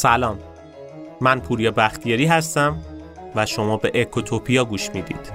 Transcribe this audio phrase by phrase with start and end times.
[0.00, 0.38] سلام.
[1.20, 2.78] من پوریا بختیاری هستم
[3.34, 5.32] و شما به اکوتوپیا گوش می‌دید.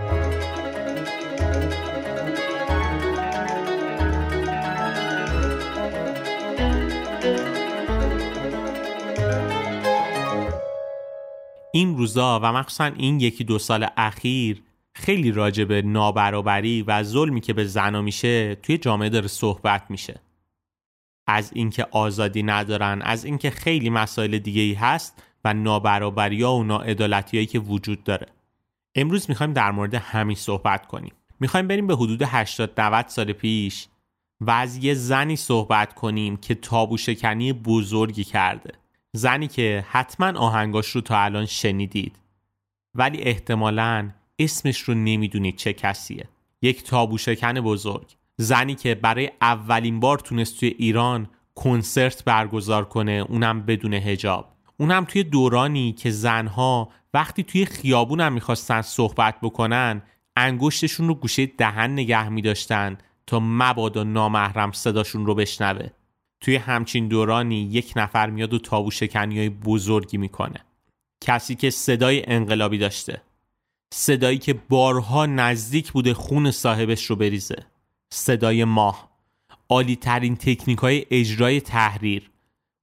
[11.73, 14.63] این روزا و مخصوصا این یکی دو سال اخیر
[14.93, 20.24] خیلی راجع به نابرابری و ظلمی که به زنا میشه توی جامعه داره صحبت میشه.
[21.27, 26.63] از اینکه آزادی ندارن از اینکه خیلی مسائل دیگه ای هست و نابرابری ها و
[26.63, 28.27] ناعدالتی هایی که وجود داره.
[28.95, 31.13] امروز می‌خوایم در مورد همین صحبت کنیم.
[31.39, 33.87] می‌خوایم بریم به حدود 80 90 سال پیش
[34.41, 38.73] و از یه زنی صحبت کنیم که تابو شکنی بزرگی کرده.
[39.13, 42.19] زنی که حتما آهنگاش رو تا الان شنیدید.
[42.95, 46.29] ولی احتمالا اسمش رو نمی‌دونید چه کسیه.
[46.61, 48.15] یک تابو شکن بزرگ.
[48.37, 55.05] زنی که برای اولین بار تونست توی ایران کنسرت برگزار کنه اونم بدون هجاب اونم
[55.05, 60.01] توی دورانی که زنها وقتی توی خیابون هم می‌خواستن صحبت بکنن
[60.35, 65.87] انگشتشون رو گوشه دهن نگه میداشتن تا مبادا نامحرم صداشون رو بشنوه.
[66.41, 70.65] توی همچین دورانی یک نفر میاد و تابو شکنی های بزرگی می‌کنه.
[71.21, 73.21] کسی که صدای انقلابی داشته.
[73.93, 77.65] صدایی که بارها نزدیک بوده خون صاحبش رو بریزه.
[78.15, 79.09] صدای ماه.
[79.69, 82.31] عالی ترین تکنیک های اجرای تحریر.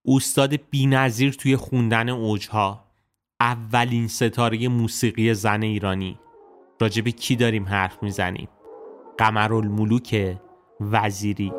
[0.07, 2.85] استاد بینظیر توی خوندن اوجها.
[3.41, 6.19] اولین ستاره موسیقی زن ایرانی.
[6.81, 8.49] راجب کی داریم حرف می‌زنیم؟
[9.19, 10.37] قمرالملوک
[10.81, 11.53] وزیری.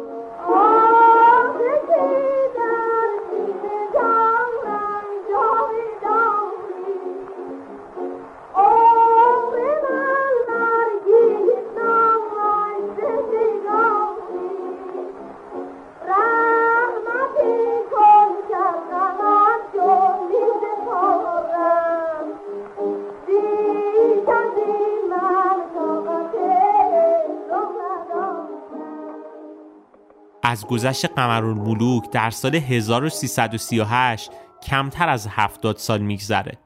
[30.74, 34.32] از گذشت قمرالملوک در سال 1338
[34.68, 36.58] کمتر از 70 سال میگذره.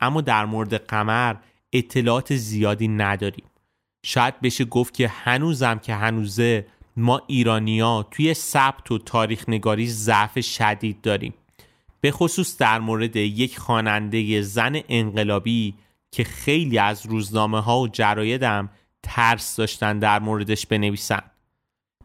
[0.00, 1.34] اما در مورد قمر
[1.72, 3.44] اطلاعات زیادی نداریم.
[4.04, 6.66] شاید بشه گفت که هنوزم که هنوزه
[6.96, 11.34] ما ایرانیا توی ثبت و تاریخ نگاری ضعف شدید داریم.
[12.00, 15.74] به خصوص در مورد یک خواننده زن انقلابی
[16.10, 18.70] که خیلی از روزنامه ها و جرایدم
[19.02, 21.22] ترس داشتن در موردش بنویسن.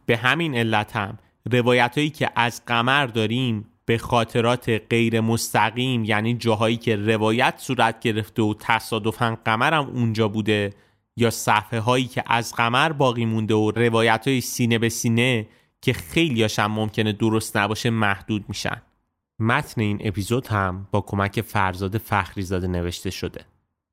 [0.05, 1.17] به همین علت هم
[1.51, 7.99] روایت هایی که از قمر داریم به خاطرات غیر مستقیم یعنی جاهایی که روایت صورت
[7.99, 10.73] گرفته و تصادفا قمرم اونجا بوده
[11.17, 15.47] یا صفحه هایی که از قمر باقی مونده و روایت های سینه به سینه
[15.81, 18.81] که خیلی هم ممکنه درست نباشه محدود میشن.
[19.39, 23.45] متن این اپیزود هم با کمک فرزاد فخریزاده نوشته شده.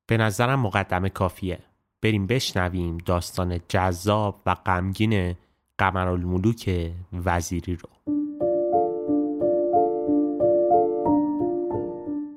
[0.06, 1.58] به نظرم مقدمه کافیه.
[2.02, 5.34] بریم بشنویم داستان جذاب و غمگین
[5.78, 7.88] قمرالملوک وزیری رو.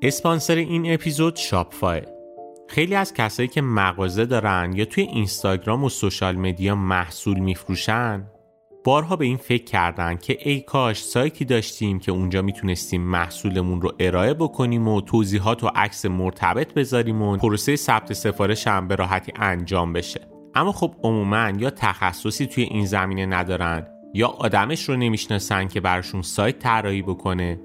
[0.01, 2.01] اسپانسر این اپیزود شاپفای
[2.67, 8.25] خیلی از کسایی که مغازه دارن یا توی اینستاگرام و سوشال مدیا محصول میفروشن
[8.83, 13.91] بارها به این فکر کردن که ای کاش سایتی داشتیم که اونجا می‌تونستیم محصولمون رو
[13.99, 19.31] ارائه بکنیم و توضیحات و عکس مرتبط بذاریم و پروسه ثبت سفارش هم به راحتی
[19.35, 20.38] انجام بشه.
[20.55, 26.21] اما خب عموما یا تخصصی توی این زمینه ندارن یا آدمش رو نمی‌شناسن که براشون
[26.21, 27.59] سایت طراحی بکنه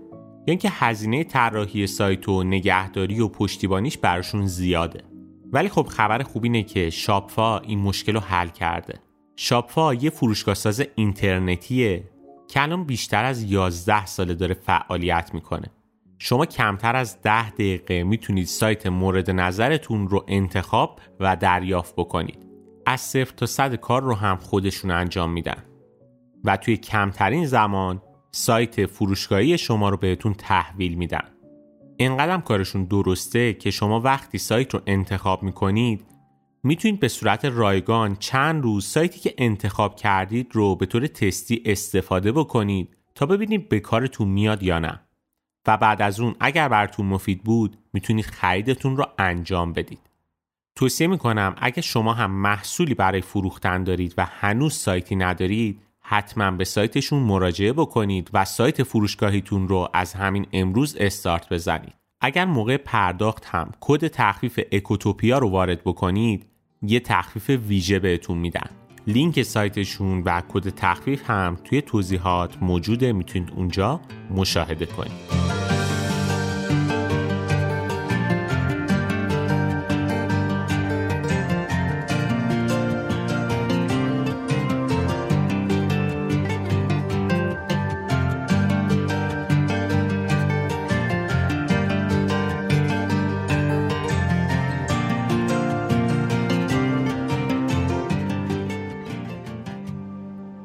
[0.47, 5.03] یا اینکه هزینه طراحی سایت و نگهداری و پشتیبانیش براشون زیاده.
[5.53, 8.99] ولی خب خبر خوب اینه که شاپفا این مشکل رو حل کرده.
[9.37, 12.11] شاپفا یه فروشگاه ساز اینترنتیه
[12.49, 15.71] که الان بیشتر از 11 ساله داره فعالیت می‌کنه.
[16.19, 22.44] شما کمتر از 10 دقیقه می‌تونید سایت مورد نظرتون رو انتخاب و دریافت بکنید.
[22.87, 25.65] از صفر تا صد کار رو هم خودشون انجام میدن.
[26.45, 31.29] و توی کمترین زمان سایت فروشگاهی شما رو بهتون تحویل میدن.
[31.97, 36.05] اینقدر کارشون درسته که شما وقتی سایت رو انتخاب می‌کنید
[36.63, 42.33] می‌تونید به صورت رایگان چند روز سایتی که انتخاب کردید رو به طور تستی استفاده
[42.33, 45.01] بکنید تا ببینید به کارتون میاد یا نه.
[45.67, 50.11] و بعد از اون اگر براتون مفید بود می‌تونید خریدتون رو انجام بدید.
[50.77, 56.65] توصیه می‌کنم اگه شما هم محصولی برای فروختن دارید و هنوز سایتی ندارید حتما به
[56.65, 61.95] سایتشون مراجعه بکنید و سایت فروشگاهیتون رو از همین امروز استارت بزنید.
[62.21, 66.47] اگر موقع پرداخت هم کد تخفیف اکوتوپیا رو وارد بکنید
[66.83, 68.71] یه تخفیف ویژه بهتون میدن.
[69.07, 73.13] لینک سایتشون و کد تخفیف هم توی توضیحات موجوده.
[73.13, 74.01] می‌تونید اونجا
[74.31, 75.74] مشاهده کنید.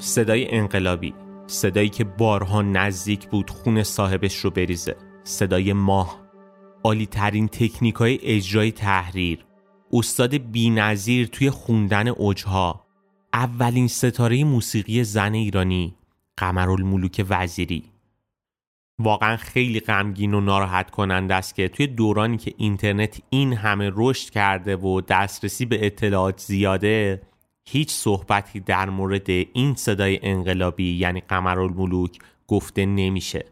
[0.10, 1.14] صدای انقلابی
[1.48, 6.22] صدایی که بارها نزدیک بود خون صاحبش رو بریزه صدای ماه.
[6.84, 9.46] عالی ترین تکنیک های اجرای تحریر.
[9.94, 12.86] استاد بینظیر توی خوندن اوجها.
[13.34, 15.96] اولین ستاره موسیقی زن ایرانی
[16.38, 17.84] قمرالملوک وزیری.
[19.00, 24.30] واقعا خیلی غمگین و ناراحت کننده است که توی دورانی که اینترنت این همه رشد
[24.30, 27.22] کرده و دسترسی به اطلاعات زیاده
[27.72, 33.46] هیچ صحبتی در مورد این صدای انقلابی یعنی قمرالملوک گفته نمیشه.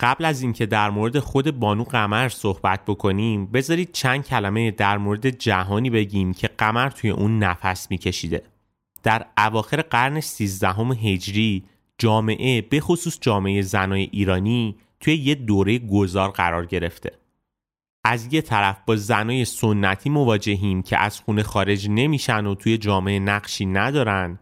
[0.00, 5.30] قبل از اینکه در مورد خود بانو قمر صحبت بکنیم بذارید چند کلمه در مورد
[5.30, 8.42] جهانی بگیم که قمر توی اون نفس میکشیده.
[9.02, 10.68] در اواخر قرن 13
[11.02, 11.64] هجری
[11.98, 17.23] جامعه به خصوص جامعه زنای ایرانی توی یه دوره گذار قرار گرفته.
[18.04, 23.18] از یه طرف با زنای سنتی مواجهیم که از خونه خارج نمیشن و توی جامعه
[23.18, 24.38] نقشی ندارن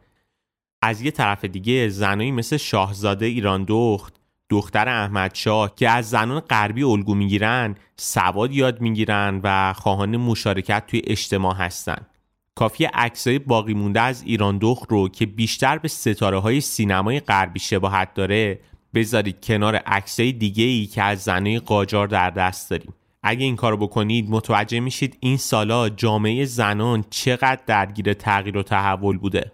[0.82, 4.14] از یه طرف دیگه زنایی مثل شاهزاده ایران دخت
[4.50, 10.86] دختر احمد شاه که از زنان غربی الگو می‌گیرن سواد یاد می‌گیرن و خواهان مشارکت
[10.86, 12.06] توی اجتماع هستن.
[12.54, 17.60] کافی عکسای باقی مونده از ایران دخت رو که بیشتر به ستاره های سینمای غربی
[17.60, 18.60] شباهت داره
[18.94, 22.94] بذارید کنار عکسای دیگه ای که از زنای قاجار در دست داریم.
[23.22, 29.18] اگه این کارو بکنید متوجه میشید این سالا جامعه زنان چقدر درگیر تغییر و تحول
[29.18, 29.52] بوده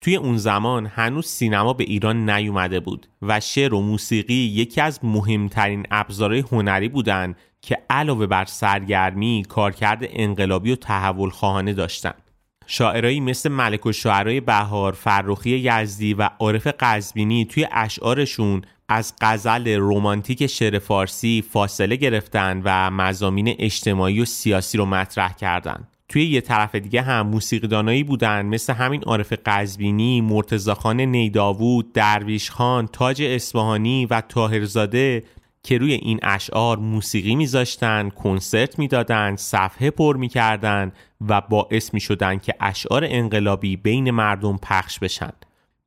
[0.00, 5.04] توی اون زمان هنوز سینما به ایران نیومده بود و شعر و موسیقی یکی از
[5.04, 12.22] مهمترین ابزارهای هنری بودن که علاوه بر سرگرمی کارکرد انقلابی و تحول خواهانه داشتند.
[12.66, 18.62] شاعرایی مثل ملک و شعرهای بهار، فرخی یزدی و عارف قزبینی توی اشعارشون
[18.92, 25.88] از غزل رمانتیک شعر فارسی فاصله گرفتن و مزامین اجتماعی و سیاسی رو مطرح کردند.
[26.08, 32.86] توی یه طرف دیگه هم موسیقیدانایی بودن مثل همین عارف قزبینی، مرتزاخان نیداوود، درویش خان،
[32.86, 35.24] تاج اصفهانی و تاهرزاده
[35.62, 40.92] که روی این اشعار موسیقی میذاشتن، کنسرت می‌دادن، صفحه پر می‌کردن
[41.28, 45.32] و باعث می‌شدن که اشعار انقلابی بین مردم پخش بشن.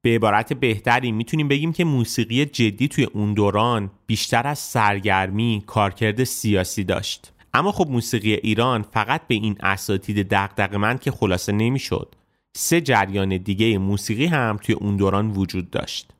[0.05, 6.23] به عبارت بهتری می‌تونیم بگیم که موسیقی جدی توی اون دوران بیشتر از سرگرمی کارکرد
[6.23, 7.33] سیاسی داشت.
[7.53, 12.15] اما خب موسیقی ایران فقط به این اساتید دغدغه‌مند که خلاصه نمی‌شد.
[12.55, 16.13] سه جریان دیگه موسیقی هم توی اون دوران وجود داشت.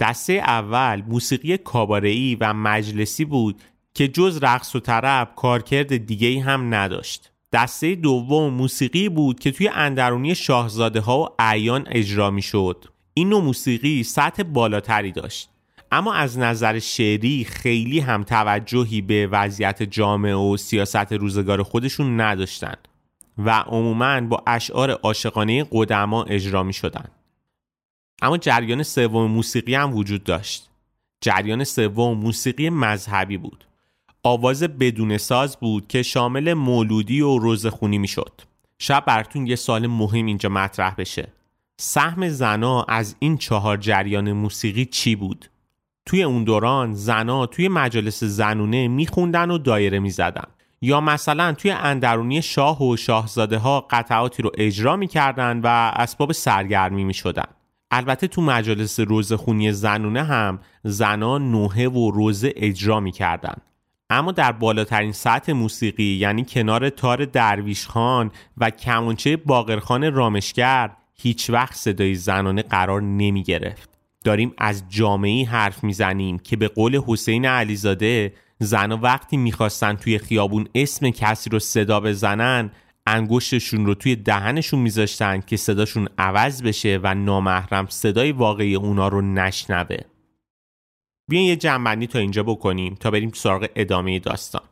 [0.00, 3.62] دسته اول موسیقی کاباره‌ای و مجلسی بود
[3.94, 7.32] که جز رقص و طرب کارکرد دیگه هم نداشت.
[7.52, 12.84] دسته دوم موسیقی بود که توی اندرونی شاهزاده ها و اعیان اجرا می شد.
[13.18, 15.48] این نوع موسیقی سطح بالاتری داشت.
[15.92, 22.88] اما از نظر شعری خیلی هم توجهی به وضعیت جامعه و سیاست روزگار خودشون نداشتند
[23.38, 27.04] و عموما با اشعار عاشقانه قدما اجرا می شدن.
[28.22, 30.70] اما جریان سوم موسیقی هم وجود داشت.
[31.20, 33.64] جریان سوم موسیقی مذهبی بود.
[34.22, 38.40] آواز بدون ساز بود که شامل مولودی و روزخونی می شد.
[38.78, 41.35] شب براتون یه سال مهم اینجا مطرح بشه.
[41.78, 45.50] سهم زنا از این چهار جریان موسیقی چی بود؟
[46.06, 50.46] توی اون دوران زنا توی مجالس زنونه میخوندن و دایره می‌زدن.
[50.80, 57.04] یا مثلا توی اندرونی شاه و شاهزاده ها قطعاتی رو اجرا می‌کردن و اسباب سرگرمی
[57.04, 57.46] می‌شدن.
[57.90, 63.54] البته تو مجالس روزخونی زنونه هم زنان نوحه و روزه اجرا می‌کردن.
[64.10, 71.50] اما در بالاترین سطح موسیقی یعنی کنار تار درویش خان و کمانچه باقرخان رامشگر هیچ
[71.50, 73.88] وقت صدای زنانه قرار نمی گرفت.
[74.24, 80.68] داریم از جامعه حرف می‌زنیم که به قول حسین علیزاده زنها وقتی می‌خواستن توی خیابون
[80.74, 82.70] اسم کسی رو صدا بزنن
[83.06, 89.20] انگشتشون رو توی دهنشون میذاشتن که صداشون عوض بشه و نامحرم صدای واقعی اونا رو
[89.20, 89.96] نشنوه.
[91.28, 94.62] بیاین یه جنبندی تا اینجا بکنیم تا بریم سراغ ادامه داستان.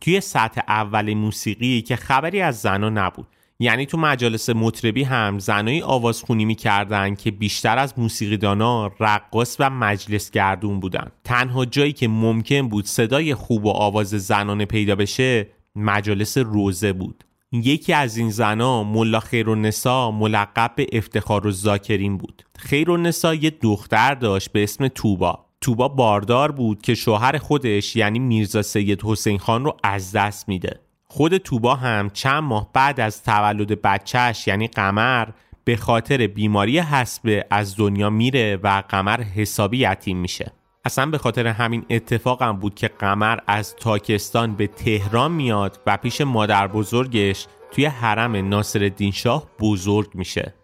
[0.00, 3.26] توی سطح اول موسیقی که خبری از زنها نبود.
[3.64, 10.30] یعنی تو مجالس مطربی هم زنایی آوازخونی می‌کردن که بیشتر از موسیقیدانا رقاص و مجلس
[10.30, 11.10] گردون بودن.
[11.24, 17.24] تنها جایی که ممکن بود صدای خوب و آواز زنانه پیدا بشه مجالس روزه بود.
[17.52, 22.42] یکی از این زنا ملا خیر و نسا ملقب به افتخار و زاکرین بود.
[22.58, 25.44] خیر و نسا یه دختر داشت به اسم توبا.
[25.60, 30.83] توبا باردار بود که شوهر خودش یعنی میرزا سید حسین خان رو از دست میده.
[31.16, 35.28] خود توبا هم چند ماه بعد از تولد بچهش یعنی قمر
[35.64, 40.52] به خاطر بیماری حسبه از دنیا میره و قمر حسابی یتیم میشه.
[40.84, 46.20] اصلا به خاطر همین اتفاقم بود که قمر از تاکستان به تهران میاد و پیش
[46.20, 50.54] مادر بزرگش توی حرم ناصر شاه بزرگ میشه.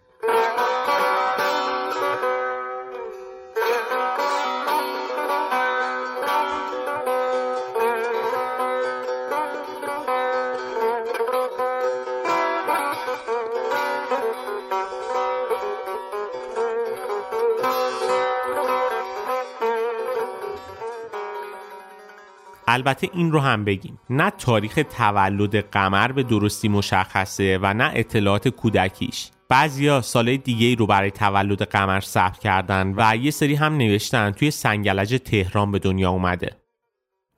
[22.71, 23.99] البته این رو هم بگیم.
[24.09, 29.29] نه تاریخ تولد قمر به درستی مشخصه و نه اطلاعات کودکیش.
[29.49, 34.31] بعضیا ساله دیگه ای رو برای تولد قمر ثبت کردن و یه سری هم نوشتن
[34.31, 36.55] توی سنگلج تهران به دنیا اومده.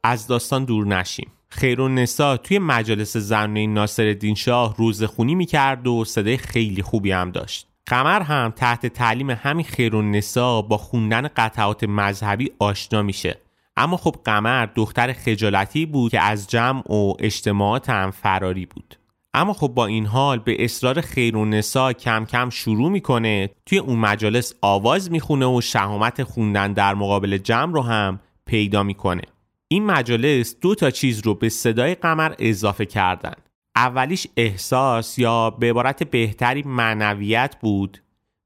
[0.04, 1.32] از داستان دور نشیم.
[1.50, 7.68] خیرون نسا توی مجالس زنونه ناصر شاه روزخونی می‌کرد و صدای خیلی خوبی هم داشت.
[7.88, 13.43] قمر هم تحت تعلیم همین خیرون نسا با خوندن قطعات مذهبی آشنا میشه.
[13.78, 18.96] اما خب قمر دختر خجالتی بود که از جمع و اجتماعات هم فراری بود.
[19.34, 24.54] اما خب با این حال به اصرار خیرونسا کم کم شروع می‌کنه توی اون مجالس
[24.62, 29.22] آواز می‌خونه و شهامت خوندن در مقابل جمع رو هم پیدا می‌کنه.
[29.68, 33.34] این مجالس دو تا چیز رو به صدای قمر اضافه کردن.
[33.76, 37.98] اولیش احساس یا به عبارت بهتری معنویت بود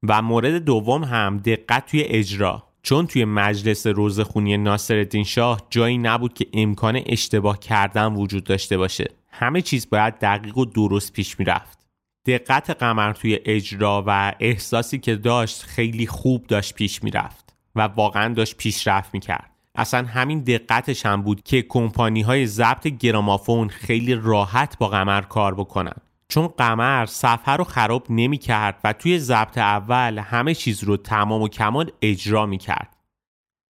[0.02, 2.67] و مورد دوم هم دقت توی اجرا.
[2.82, 9.10] چون توی مجلس روزخونی ناصرالدین شاه جایی نبود که امکان اشتباه کردن وجود داشته باشه.
[9.30, 11.78] همه چیز باید دقیق و درست پیش می‌رفت.
[12.26, 18.34] دقت قمر توی اجرا و احساسی که داشت خیلی خوب داشت پیش می‌رفت و واقعا
[18.34, 19.50] داشت پیشرفت می‌کرد.
[19.74, 25.54] اصلا همین دقتش هم بود که کمپانی های ضبط گرامافون خیلی راحت با قمر کار
[25.54, 25.96] بکنن.
[26.28, 31.42] چون قمر صفحه رو خراب نمی کرد و توی ضبط اول همه چیز رو تمام
[31.42, 32.96] و کمال اجرا می کرد.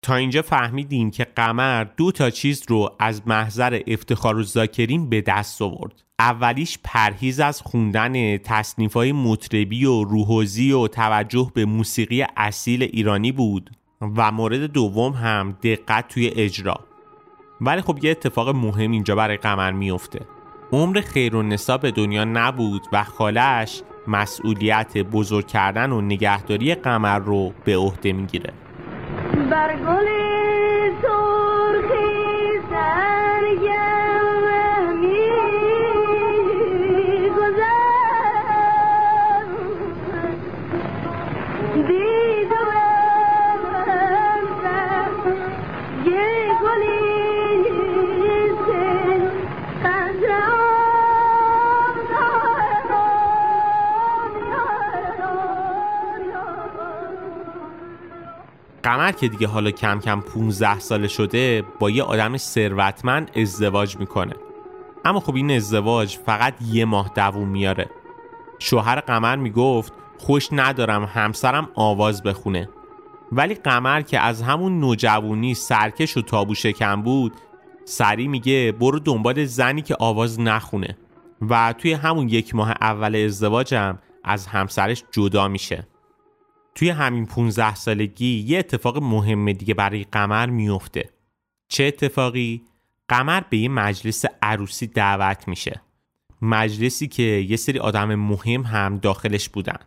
[0.01, 5.21] تا اینجا فهمیدیم که قمر دو تا چیز رو از محضر افتخار و زاکرین به
[5.21, 6.03] دست آورد.
[6.19, 13.31] اولیش پرهیز از خوندن تصنیف های مطربی و روحوزی و توجه به موسیقی اصیل ایرانی
[13.31, 13.71] بود
[14.01, 16.79] و مورد دوم هم دقت توی اجرا
[17.61, 20.34] ولی خب یه اتفاق مهم اینجا برای قمر میفته
[20.71, 21.43] عمر خیر و
[21.77, 28.53] به دنیا نبود و خالش مسئولیت بزرگ کردن و نگهداری قمر رو به عهده می‌گیره.
[29.51, 29.75] بر
[58.85, 64.33] قمر که دیگه حالا کم کم 15 ساله شده با یه آدم ثروتمند ازدواج می‌کنه.
[65.05, 67.89] اما خب این ازدواج فقط یه ماه دووم میاره.
[68.59, 72.69] شوهر قمر می‌گفت خوش ندارم همسرم آواز بخونه.
[73.31, 77.33] ولی قمر که از همون نوجوانی سرکش و تابو شکم بود
[77.85, 80.97] سری میگه برو دنبال زنی که آواز نخونه.
[81.49, 85.87] و توی همون یک ماه اول ازدواجم از همسرش جدا میشه.
[86.75, 91.09] توی همین 15 سالگی یه اتفاق مهم دیگه برای قمر میفته.
[91.67, 92.61] چه اتفاقی؟
[93.07, 95.81] قمر به یه مجلس عروسی دعوت میشه.
[96.41, 99.79] مجلسی که یه سری آدم مهم هم داخلش بودن.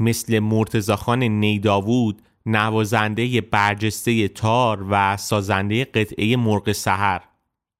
[0.00, 7.20] مثل مرتزاخان نیداوود نوازنده برجسته تار و سازنده قطعه مرغ سحر.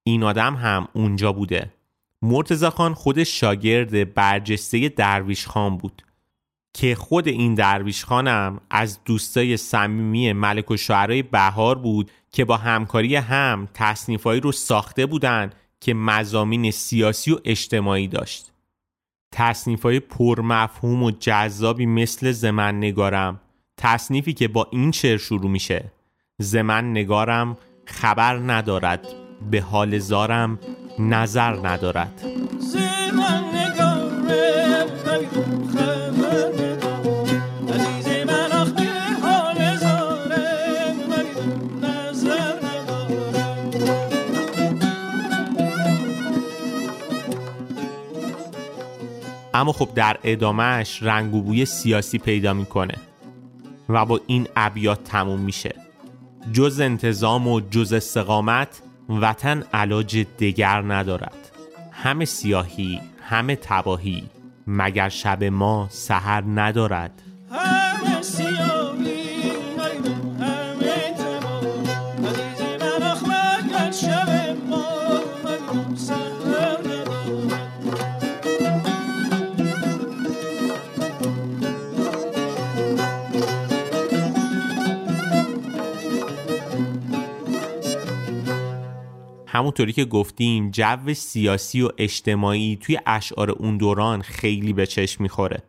[0.03, 1.73] این آدم هم اونجا بوده.
[2.23, 6.03] مرتزاخان خودش شاگرد برجسته درویش خان بود.
[6.75, 12.57] که خود این درویش خانم از دوستای صمیمی ملک و شعرهای بهار بود که با
[12.57, 18.53] همکاری هم تصنیفایی رو ساخته بودند که مزامین سیاسی و اجتماعی داشت.
[19.33, 23.41] تصنیفای پرمفهوم و جذابی مثل زمن نگارم.
[23.77, 25.93] تصنیفی که با این شعر شروع میشه.
[26.39, 29.07] زمن نگارم خبر ندارد
[29.51, 30.59] به حال زارم
[30.99, 32.23] نظر ندارد.
[49.55, 52.95] اما خب در ادامهش رنگ و بوی سیاسی پیدا می‌کنه
[53.89, 55.75] و با این ابیات تموم میشه.
[56.53, 61.51] جز انتظام و جز استقامت وطن علاج دگر ندارد.
[61.91, 64.25] همه سیاهی همه تباهی
[64.67, 67.23] مگر شب ما سحر ندارد؟
[89.65, 95.63] همونطوری که گفتیم جو سیاسی و اجتماعی توی اشعار اون دوران خیلی به چشم می‌خوره.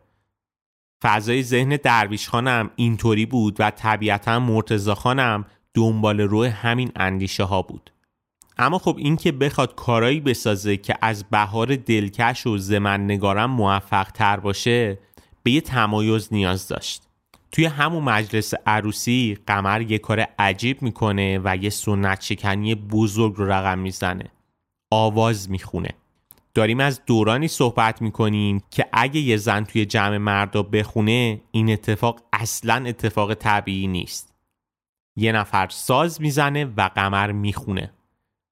[1.02, 7.62] فضای ذهن درویش خانم اینطوری بود و طبیعتا مرتزا خانم دنبال روی همین اندیشه ها
[7.62, 7.92] بود.
[8.58, 14.10] اما خب این که بخواد کارایی بسازه که از بهار دلکش و زمن نگارم موفق
[14.10, 14.98] تر باشه
[15.42, 17.05] به یه تمایز نیاز داشت.
[17.56, 23.52] توی همون مجلس عروسی قمر یه کار عجیب می‌کنه و یه سنت شکنی بزرگ رو
[23.52, 24.24] رقم می‌زنه.
[24.90, 25.88] آواز می‌خونه.
[26.54, 32.20] داریم از دورانی صحبت می‌کنیم که اگه یه زن توی جمع مردا بخونه این اتفاق
[32.32, 34.34] اصلا اتفاق طبیعی نیست.
[35.16, 37.92] یه نفر ساز می‌زنه و قمر می‌خونه.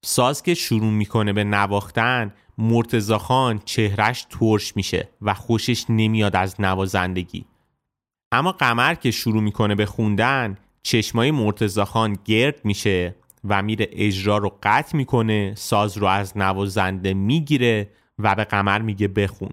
[0.05, 6.61] ساز که شروع می‌کنه به نواختن مرتزا خان چهرش ترش میشه و خوشش نمیاد از
[6.61, 7.45] نوازندگی.
[8.35, 13.14] اما قمر که شروع می‌کنه به خوندن چشمای مرتزا خان گرد میشه
[13.45, 19.09] و میره اجرا رو قطع می‌کنه ساز رو از نوازنده می‌گیره و به قمر میگه
[19.09, 19.50] بخون.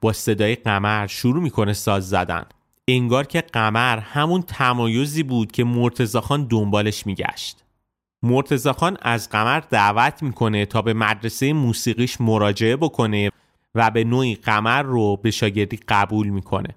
[0.00, 2.44] با صدای قمر شروع می‌کنه ساز زدن.
[2.88, 7.64] انگار که قمر همون تمایزی بود که مرتزا خان دنبالش میگشت.
[8.22, 13.30] مرتزا خان از قمر دعوت می‌کنه تا به مدرسه موسیقیش مراجعه بکنه
[13.74, 16.74] و به نوعی قمر رو به شاگردی قبول می‌کنه.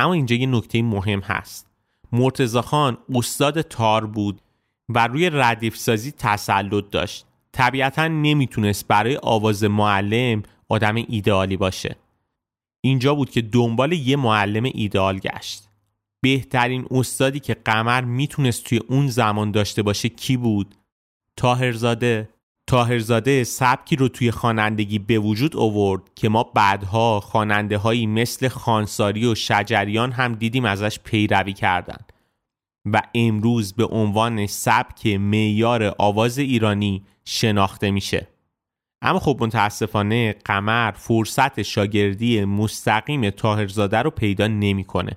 [0.00, 1.66] اما اینجا یه نکته مهم هست.
[2.12, 4.40] مرتزا خان استاد تار بود
[4.88, 7.26] و روی ردیف سازی تسلط داشت.
[7.52, 11.96] طبیعتا نمی‌تونست برای آواز معلم آدم ایدئالی باشه.
[12.80, 15.68] اینجا بود که دنبال یه معلم ایدئال گشت.
[16.22, 20.74] بهترین استادی که قمر می‌تونست توی اون زمان داشته باشه کی بود؟
[21.36, 22.28] تاهرزاده
[22.70, 29.26] تاهرزاده سبکی رو توی خوانندگی به وجود آورد که ما بعدها خواننده هایی مثل خانساری
[29.26, 32.12] و شجریان هم دیدیم ازش پیروی کردند
[32.92, 38.28] و امروز به عنوان سبک معیار آواز ایرانی شناخته میشه
[39.02, 45.16] اما خب متاسفانه قمر فرصت شاگردی مستقیم تاهرزاده رو پیدا نمی‌کنه.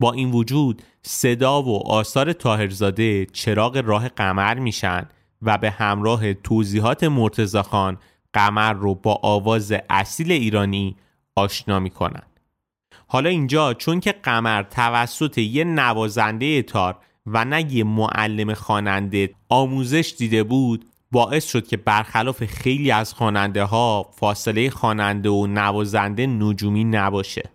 [0.00, 5.08] با این وجود صدا و آثار تاهرزاده چراغ راه قمر میشن
[5.42, 7.98] و به همراه توضیحات مرتزاخان
[8.32, 10.96] قمر رو با آواز اصیل ایرانی
[11.36, 12.22] آشنا می‌کنن
[13.06, 16.96] حالا اینجا چون که قمر توسط یه نوازنده تار
[17.26, 23.64] و نه یه معلم خواننده آموزش دیده بود باعث شد که برخلاف خیلی از خواننده
[23.64, 27.50] ها فاصله خواننده و نوازنده نجومی نباشه.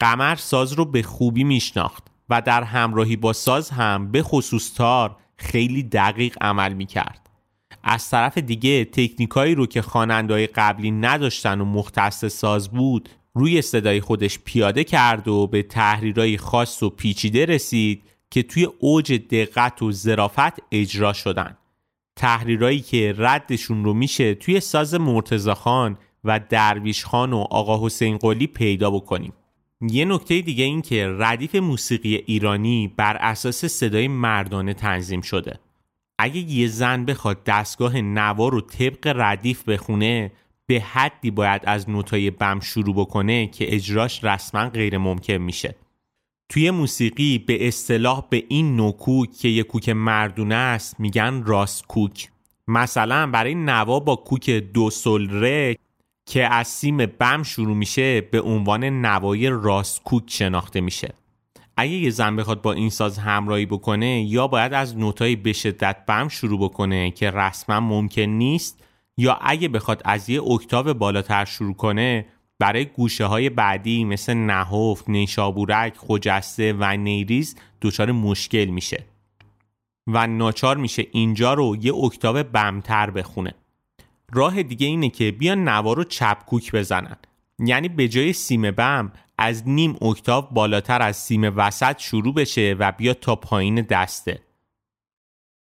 [0.00, 5.16] قمر ساز رو به خوبی میشناخت و در همراهی با ساز هم به خصوص تار
[5.36, 7.30] خیلی دقیق عمل می‌کرد.
[7.82, 14.00] از طرف دیگه تکنیکایی رو که خواننده‌های قبلی نداشتن و مختص ساز بود روی صدای
[14.00, 19.92] خودش پیاده کرد و به تحریرهای خاص و پیچیده رسید که توی اوج دقت و
[19.92, 21.56] ظرافت اجرا شدن.
[22.16, 28.46] تحریرایی که ردشون رو میشه توی ساز مرتزاخان و درویش خان و آقا حسین قلی
[28.46, 29.32] پیدا بکنیم.
[29.90, 35.58] یه نکته دیگه این که ردیف موسیقی ایرانی بر اساس صدای مردانه تنظیم شده.
[36.18, 40.32] اگه یه زن بخواد دستگاه نوا رو طبق ردیف بخونه
[40.66, 45.74] به حدی باید از نوتای بم شروع بکنه که اجراش رسما غیر ممکن میشه.
[46.48, 52.28] توی موسیقی به اصطلاح به این نوکوک که یه کوک مردونه است میگن راست کوک.
[52.68, 55.76] مثلا برای نوا با کوک دو سل ره
[56.26, 61.14] که از سیم بم شروع میشه به عنوان نوای راست کوک شناخته میشه.
[61.76, 65.96] اگه یه زن بخواد با این ساز همراهی بکنه یا باید از نوتای به شدت
[66.06, 68.84] بم شروع بکنه که رسما ممکن نیست
[69.16, 72.26] یا اگه بخواد از یه اکتاو بالاتر شروع کنه
[72.58, 79.04] برای گوشه های بعدی مثل نهفت، نیشابورک، خجسته و نیریز دچار مشکل میشه.
[80.06, 83.54] و ناچار میشه اینجا رو یه اکتاو بمتر بخونه.
[84.32, 87.16] راه دیگه اینه که بیان نوا رو چپکوک بزنن.
[87.58, 92.92] یعنی به جای سیم بم از نیم اکتاو بالاتر از سیم وسط شروع بشه و
[92.92, 94.40] بیا تا پایین دسته.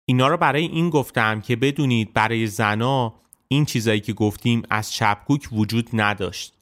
[0.05, 3.13] اینا رو برای این گفتم که بدونید برای زنا
[3.47, 6.53] این چیزایی که گفتیم از چپکوک وجود نداشت.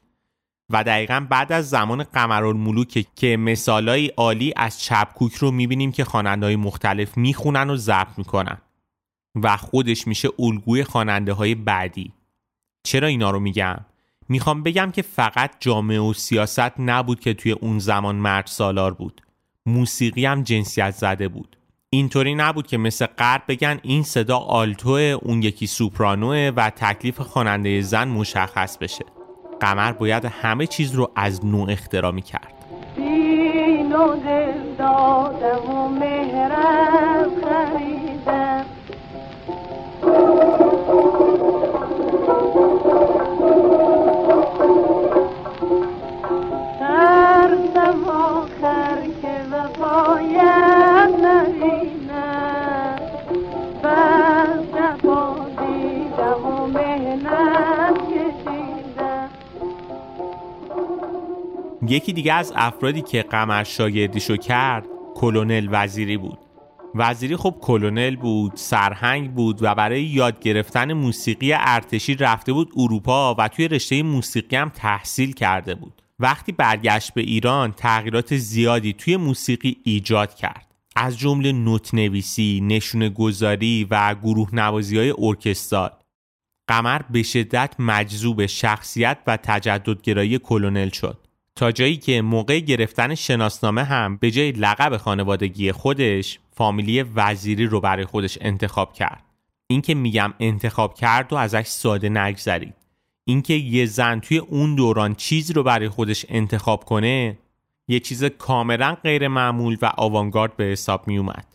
[0.70, 6.56] و دقیقا بعد از زمان قمرالملوک که مثالای عالی از چپکوک رو می‌بینیم که خواننده
[6.56, 8.58] مختلف می‌خونن و ضبط می‌کنن.
[9.42, 12.12] و خودش میشه الگوی خواننده های بعدی.
[12.82, 13.76] چرا اینا رو میگم؟
[14.28, 19.22] می‌خوام بگم که فقط جامعه و سیاست نبود که توی اون زمان مرد سالار بود.
[19.66, 21.56] موسیقی هم جنسیت زده بود.
[21.90, 27.80] اینطوری نبود که مثل غرب بگن این صدا آلتوه اون یکی سوپرانوه و تکلیف خواننده
[27.80, 29.04] زن مشخص بشه.
[29.60, 32.54] قمر باید همه چیز رو از نو اختراع می کرد
[62.24, 66.38] دیگه از افرادی که قمر شاگردیشو کرد کلونل وزیری بود.
[66.94, 73.34] وزیری خب کلونل بود سرهنگ بود و برای یاد گرفتن موسیقی ارتشی رفته بود اروپا
[73.38, 76.02] و توی رشته موسیقی هم تحصیل کرده بود.
[76.18, 80.74] وقتی برگشت به ایران تغییرات زیادی توی موسیقی ایجاد کرد.
[80.96, 85.90] از جمله نوت نویسی، نشونه گذاری و گروه نوازی های ارکستال
[86.68, 91.23] قمر به شدت مجذوب شخصیت و تجددگرایی کلونل شد.
[91.56, 97.80] تا جایی که موقع گرفتن شناسنامه هم به جای لقب خانوادگی خودش فامیلی وزیری رو
[97.80, 99.24] برای خودش انتخاب کرد
[99.66, 102.74] اینکه میگم انتخاب کرد و ازش ساده نگذرید
[103.24, 107.38] اینکه یه زن توی اون دوران چیزی رو برای خودش انتخاب کنه
[107.88, 111.46] یه چیز کاملا غیر معمول و آوانگارد به حساب می اومد.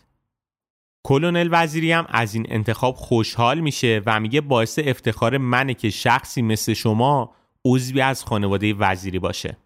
[1.04, 6.42] کلونل وزیری هم از این انتخاب خوشحال میشه و میگه باعث افتخار منه که شخصی
[6.42, 7.34] مثل شما
[7.64, 9.56] عضوی از خانواده وزیری باشه.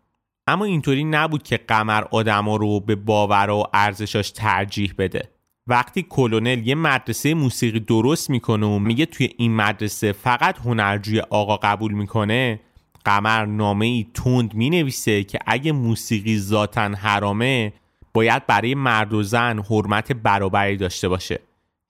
[0.46, 5.30] اما اینطوری نبود که قمر آدما رو به باور و ارزشاش ترجیح بده.
[5.66, 11.57] وقتی کلونل یه مدرسه موسیقی درست می‌کنه و میگه توی این مدرسه فقط هنرجوی آقا
[11.57, 12.61] قبول می‌کنه
[13.04, 17.72] قمر نامه ای تند می نویسه که اگه موسیقی ذاتا حرامه
[18.14, 21.40] باید برای مرد و زن حرمت برابری داشته باشه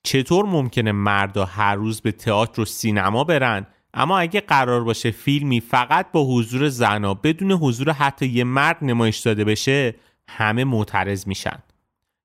[0.02, 5.60] چطور ممکنه مردا هر روز به تئاتر و سینما برن اما اگه قرار باشه فیلمی
[5.60, 9.94] فقط با حضور زنا بدون حضور حتی یه مرد نمایش داده بشه
[10.28, 11.58] همه معترض میشن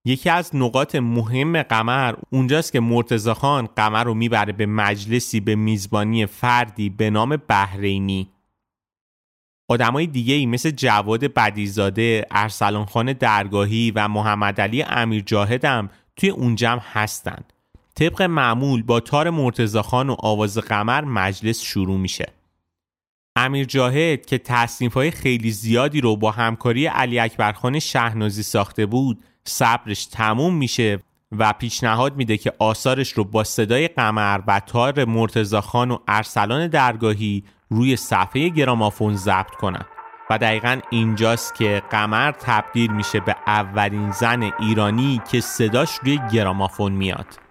[0.06, 5.56] یکی از نقاط مهم قمر اونجاست که مرتزا خان قمر رو می‌بره به مجلسی به
[5.56, 8.30] میزبانی فردی به نام بهرینی
[9.68, 16.30] آدمای دیگه ای مثل جواد بدیزاده، ارسلان خان درگاهی و محمد علی امیر جاهدم توی
[16.30, 17.44] اون جمع هستن.
[17.96, 22.34] طبق معمول با تار مرتزاخان و آواز قمر مجلس شروع میشه.
[23.36, 29.24] امیر جاهد که تصنیف های خیلی زیادی رو با همکاری علی اکبرخان شهنازی ساخته بود
[29.44, 31.00] صبرش تموم میشه
[31.32, 37.44] و پیشنهاد میده که آثارش رو با صدای قمر و تار مرتزاخان و ارسلان درگاهی
[37.70, 39.86] روی صفحه گرامافون ضبط کنن
[40.30, 46.92] و دقیقا اینجاست که قمر تبدیل میشه به اولین زن ایرانی که صداش روی گرامافون
[46.92, 47.49] میاد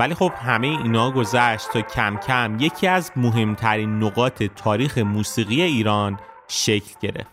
[0.00, 6.20] ولی خب همه اینا گذشت تا کم کم یکی از مهمترین نقاط تاریخ موسیقی ایران
[6.48, 7.30] شکل گرفت.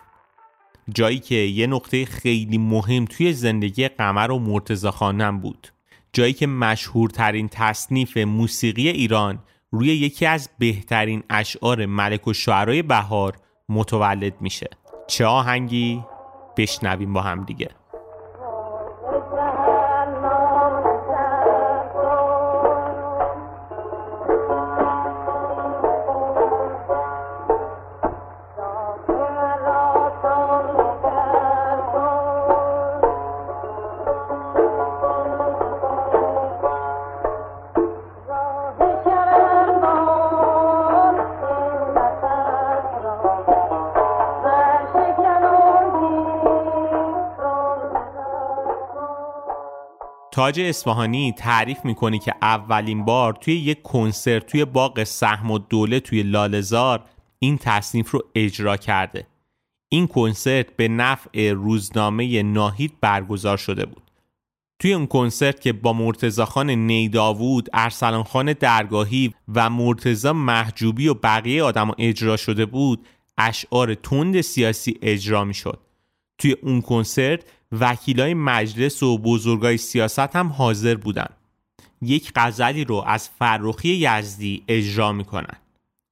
[0.93, 5.67] جایی که یه نقطه خیلی مهم توی زندگی قمر و مرتزا خانم بود.
[6.13, 9.39] جایی که مشهورترین تصنیف موسیقی ایران
[9.71, 13.38] روی یکی از بهترین اشعار ملک و شعرهای بهار
[13.69, 14.69] متولد میشه.
[15.08, 16.03] چه آهنگی؟
[16.58, 17.69] بشنویم با هم دیگه.
[50.38, 56.00] تاج اصفهانی تعریف می‌کنه که اولین بار توی یک کنسرت توی باغ سهم و دوله
[56.00, 57.04] توی لالزار
[57.39, 59.28] این تصنیف رو اجرا کرده.
[59.89, 64.12] این کنسرت به نفع روزنامه ناهید برگزار شده بود.
[64.80, 71.13] توی اون کنسرت که با مرتزا خان نیداوود، ارسلان خان درگاهی و مرتزا محجوبی و
[71.13, 75.80] بقیه آدم اجرا شده بود اشعار تند سیاسی اجرا می شد
[76.38, 81.30] توی اون کنسرت وکیلای مجلس و بزرگای سیاست هم حاضر بودن
[82.01, 85.58] یک غزلی رو از فرخی یزدی اجرا می‌کنن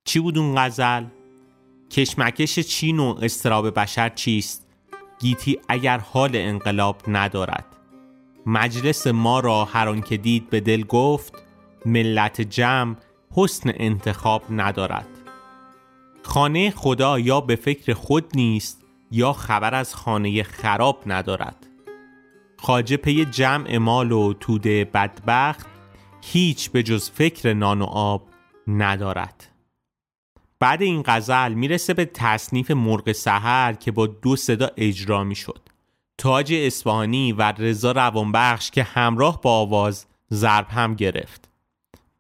[0.06, 1.04] چی بود اون غزل؟
[1.92, 4.68] کشمکش چین و استراب بشر چیست؟
[5.20, 7.66] گیتی اگر حال انقلاب ندارد
[8.46, 11.34] مجلس ما را هر که دید به دل گفت
[11.86, 12.96] ملت جمع
[13.32, 15.08] حسن انتخاب ندارد
[16.24, 18.85] خانه خدا یا به فکر خود نیست
[19.16, 21.68] یا خبر از خانه خراب ندارد.
[22.58, 25.66] خاجه پی جمع مال و توده بدبخت
[26.22, 28.28] هیچ به جز فکر نان و آب
[28.68, 29.52] ندارد.
[30.60, 35.62] بعد این غزل می‌رسه به تصنیف مرغ سحر که با دو صدا اجرا می‌شد.
[36.18, 41.50] تاج اصفهانی و رضا روانبخش که همراه با آواز ضرب هم گرفت.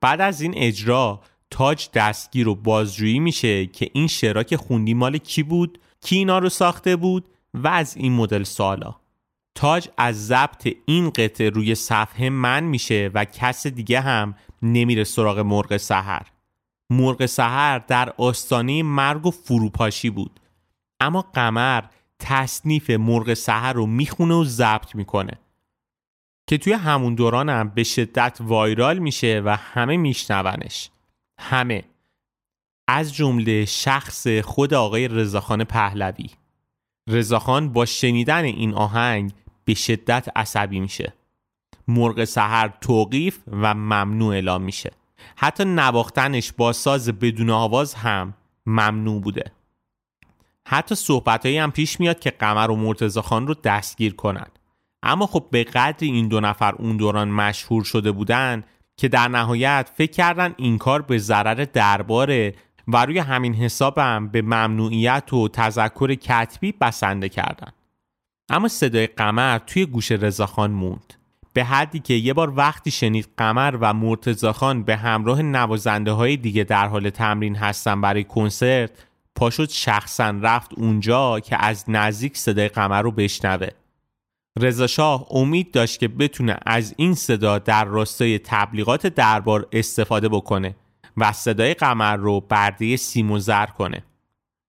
[0.01, 5.17] بعد از این اجرا تاج دستگیر و بازجویی میشه که این شعرها که خوندی مال
[5.17, 8.95] کی بود؟ کی اینا رو ساخته بود و از این مدل سوالا
[9.55, 15.39] تاج از ضبط این قطعه روی صفحه من میشه و کس دیگه هم نمیره سراغ
[15.39, 16.27] مرغ سحر.
[16.89, 20.39] مرغ سحر در آستانه مرگ و فروپاشی بود.
[20.99, 21.83] اما قمر
[22.19, 25.39] تصنیف مرغ سحر رو می‌خونه و ضبط می‌کنه.
[26.47, 30.89] که توی همون دوران هم به شدت وایرال میشه و همه میشنونش.
[31.39, 31.83] همه.
[32.87, 36.29] از جمله شخص خود آقای رضاخان پهلوی.
[37.07, 39.31] رضاخان با شنیدن این آهنگ
[39.65, 41.13] به شدت عصبی میشه.
[41.87, 44.91] مرغ سحر توقیف و ممنوع اعلام میشه.
[45.35, 48.33] حتی نواختنش با ساز بدون آواز هم
[48.65, 49.51] ممنوع بوده.
[50.67, 54.47] حتی صحبتهایی هم پیش میاد که قمر و مرتزا خان رو دستگیر کنن.
[55.03, 58.63] اما خب به قدر این دو نفر اون دوران مشهور شده بودن
[58.97, 62.53] که در نهایت فکر کردن این کار به ضرر درباره
[62.87, 67.71] و روی همین حسابم به ممنوعیت و تذکر کتبی بسنده کردن.
[68.49, 71.13] اما صدای قمر توی گوش رضاخان موند.
[71.53, 76.63] به حدی که یه بار وقتی شنید قمر و مرتزاخان به همراه نوازنده های دیگه
[76.63, 78.91] در حال تمرین هستن برای کنسرت
[79.35, 83.67] پاشد شخصا رفت اونجا که از نزدیک صدای قمر رو بشنوه.
[84.59, 90.75] رضا شاه امید داشت که بتونه از این صدا در راستای تبلیغات دربار استفاده بکنه.
[91.17, 94.03] و صدای قمر رو برده سیم و زر کنه.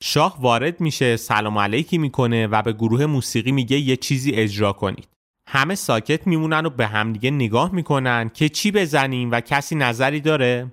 [0.02, 5.09] شاه وارد میشه سلام علیکی می‌کنه و به گروه موسیقی میگه یه چیزی اجرا کنید.
[5.48, 10.72] همه ساکت میمونن و به همدیگه نگاه می‌کنن که چی بزنیم و کسی نظری داره.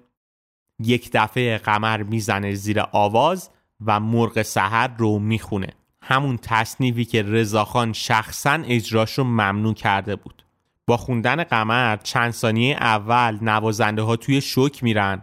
[0.79, 3.49] یک دفعه قمر می‌زنه زیر آواز
[3.85, 5.69] و مرغ سحر رو می‌خونه.
[6.01, 10.45] همون تصنیفی که رضاخان شخصا اجراش رو ممنوع کرده بود.
[10.87, 15.21] با خوندن قمر چند ثانیه اول نوازنده ها توی شوک میرن.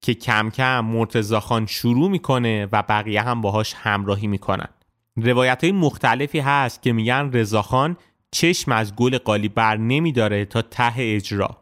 [0.00, 4.68] که کم کم مرتزاخان شروع می‌کنه و بقیه هم باهاش همراهی می‌کنن.
[5.16, 7.96] روایت های مختلفی هست که میگن رضاخان
[8.30, 11.56] چشم از گل قالی بر نمیداره تا ته اجرا.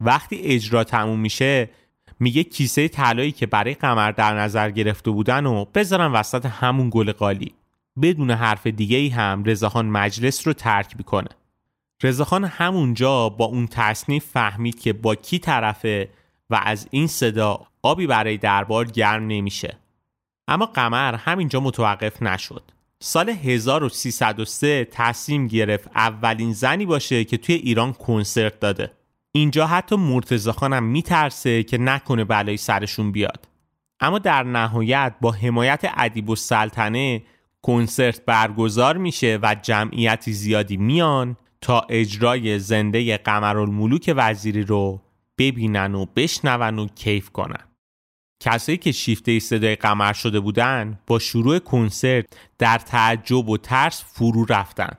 [0.00, 1.70] وقتی اجرا تموم میشه
[2.20, 7.12] میگه کیسه طلایی که برای قمر در نظر گرفته بودن و بذارن وسط همون گل
[7.12, 7.54] قالی.
[8.02, 11.28] بدون حرف دیگه ای هم رضاخان مجلس رو ترک می‌کنه.
[12.02, 16.08] رضاخان همونجا با اون تصنیف فهمید که با کی طرفه
[16.50, 19.76] و از این صدا آبی برای دربار گرم نمیشه.
[20.48, 22.62] اما قمر همینجا متوقف نشد.
[22.98, 28.92] سال 1303 تصمیم گرفت اولین زنی باشه که توی ایران کنسرت داده.
[29.32, 33.48] اینجا حتی مرتزا خانم میترسه که نکنه بلای سرشون بیاد.
[34.00, 37.22] اما در نهایت با حمایت ادیب و سلطنه
[37.62, 45.00] کنسرت برگزار میشه و جمعیتی زیادی میان تا اجرای زنده قمرالملوک وزیری رو
[45.38, 47.73] ببینن و بشنون و کیف کنن.
[48.44, 52.26] کسایی که شیفته صدای قمر شده بودن با شروع کنسرت
[52.58, 54.96] در تعجب و ترس فرو رفتن.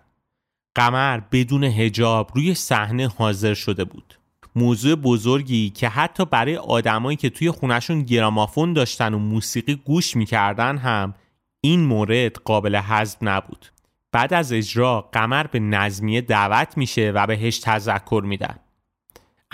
[0.75, 4.19] قمر بدون هجاب روی صحنه حاضر شده بود.
[4.55, 10.77] موضوع بزرگی که حتی برای آدمایی که توی خونشون گرامافون داشتن و موسیقی گوش می‌کردن
[10.77, 11.13] هم
[11.61, 13.65] این مورد قابل حذف نبود.
[14.11, 18.55] بعد از اجرا قمر به نظمیه دعوت میشه و بهش تذکر میدن.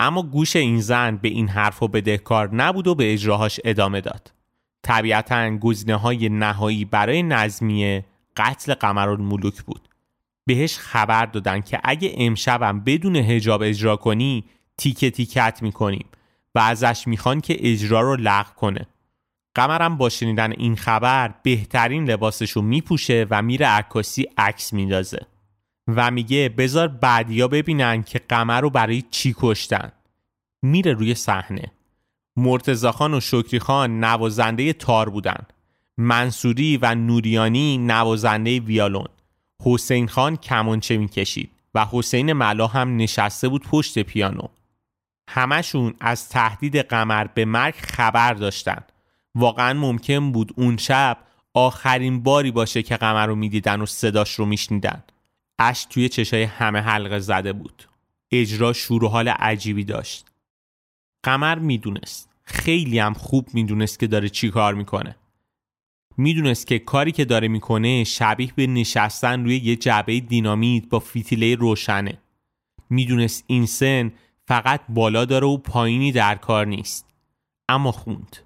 [0.02, 4.32] اما گوش این زن به این حرف و بدهکار نبود و به اجراهاش ادامه داد.
[4.82, 8.04] طبیعتا گزینه های نهایی برای نظمیه
[8.36, 9.88] قتل قمرالملوک بود.
[10.46, 14.44] بهش خبر دادن که اگه امشبم بدون هجاب اجرا کنی
[14.78, 16.06] تیکه تیکت می‌کنیم
[16.54, 18.86] و ازش می‌خوان که اجرا رو لغو کنه.
[19.54, 25.26] قمرم با شنیدن این خبر بهترین لباسشو میپوشه و میره عکاسی عکس میندازه.
[25.96, 29.92] و میگه بذار بعدیا ببینن که قمر رو برای چی کشتن.
[30.62, 31.72] میره روی صحنه.
[32.36, 35.46] مرتزا خان و شکری خان نوازنده تار بودن.
[35.98, 39.08] منصوری و نوریانی نوازنده ویالون.
[39.64, 44.48] حسین خان کمانچه می‌کشید و حسین ملا هم نشسته بود پشت پیانو.
[45.28, 48.82] همشون از تهدید قمر به مرگ خبر داشتن.
[49.34, 51.18] واقعا ممکن بود اون شب
[51.54, 55.02] آخرین باری باشه که قمر رو می‌دیدن و صداش رو میشنیدن.
[55.58, 57.82] اش توی چشای همه حلقه زده بود.
[58.30, 60.26] اجرا شور و حال عجیبی داشت.
[61.22, 62.30] قمر می‌دونست.
[62.44, 65.16] خیلی هم خوب می‌دونست که داره چی کار می‌کنه.
[66.16, 71.54] می‌دونست که کاری که داره می‌کنه شبیه به نشستن روی یه جعبه دینامیت با فیتیله
[71.54, 72.18] روشنه.
[72.90, 74.12] می‌دونست این سن
[74.48, 77.06] فقط بالا داره و پایینی در کار نیست.
[77.68, 78.36] اما خوند.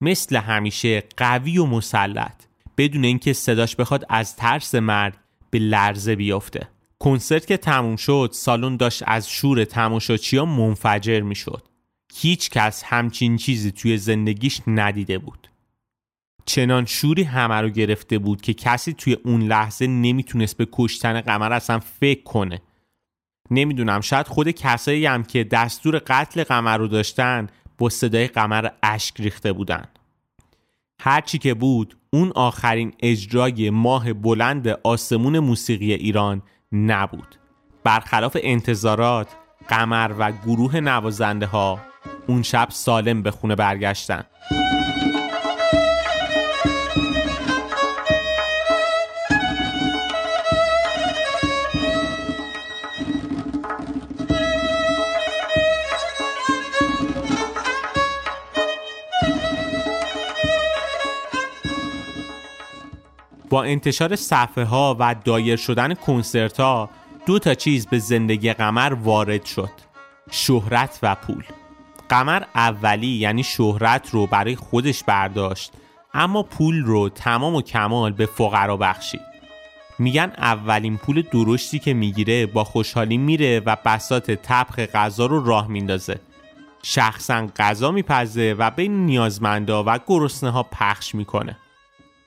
[0.00, 2.44] مثل همیشه قوی و مسلط.
[2.76, 5.14] بدون اینکه صداش بخواد از ترس مرگ
[5.50, 6.68] به لرزه بیفته.
[6.98, 11.68] کنسرت که تموم شد سالن داشت از شور تماشاچیا منفجر می‌شد.
[12.14, 15.48] هیچ کس همچین چیزی توی زندگیش ندیده بود.
[16.46, 21.52] چنان شوری همه رو گرفته بود که کسی توی اون لحظه نمی‌تونست به کشتن قمر
[21.52, 22.60] اصلا فکر کنه.
[23.50, 27.46] نمی‌دونم شاید خود کسایی هم که دستور قتل قمر رو داشتن
[27.78, 29.84] با صدای قمر اشک ریخته بودن.
[31.02, 37.36] هرچی که بود اون آخرین اجرای ماه بلند آسمون موسیقی ایران نبود.
[37.84, 39.28] برخلاف انتظارات
[39.68, 41.80] قمر و گروه نوازنده ها
[42.26, 44.24] اون شب سالم به خونه برگشتن.
[63.50, 66.90] با انتشار صفحه ها و دایر شدن کنسرت ها
[67.26, 69.70] دو تا چیز به زندگی قمر وارد شد
[70.30, 71.44] شهرت و پول.
[72.08, 75.72] قمر اولی یعنی شهرت رو برای خودش برداشت
[76.14, 79.20] اما پول رو تمام و کمال به فقرا بخشید.
[79.98, 85.68] میگن اولین پول درشتی که می‌گیره با خوشحالی میره و بسات تبخ غذا رو راه
[85.68, 86.20] میندازه.
[86.82, 91.56] شخصا غذا میپزه و بین نیازمندا و گرسنه ها پخش می‌کنه.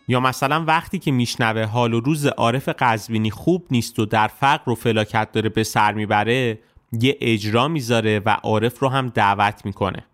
[0.07, 4.71] یا مثلا وقتی که میشنوه حال و روز عارف قزوینی خوب نیست و در فقر
[4.71, 6.59] و فلاکت داره به سر می‌بره
[7.01, 10.05] یه اجرا می‌ذاره و عارف رو هم دعوت می‌کنه.